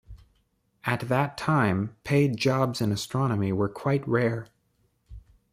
At 0.83 1.01
that 1.09 1.37
time, 1.37 1.95
paid 2.03 2.35
jobs 2.35 2.81
in 2.81 2.91
astronomy 2.91 3.53
were 3.53 3.69
quite 3.69 4.07
rare. 4.07 4.47